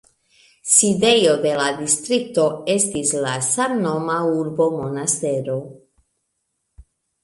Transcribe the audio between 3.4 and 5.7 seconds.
samnoma urbo Monastero.